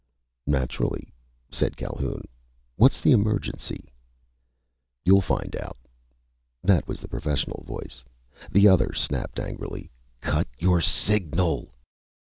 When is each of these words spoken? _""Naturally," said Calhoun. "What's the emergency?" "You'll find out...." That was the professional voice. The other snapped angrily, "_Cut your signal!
_""Naturally," 0.51 1.13
said 1.51 1.77
Calhoun. 1.77 2.23
"What's 2.75 3.01
the 3.01 3.11
emergency?" 3.11 3.87
"You'll 5.05 5.21
find 5.21 5.55
out...." 5.55 5.77
That 6.63 6.87
was 6.87 6.99
the 6.99 7.07
professional 7.07 7.63
voice. 7.65 8.03
The 8.51 8.67
other 8.67 8.93
snapped 8.93 9.39
angrily, 9.39 9.91
"_Cut 10.19 10.47
your 10.57 10.81
signal! 10.81 11.75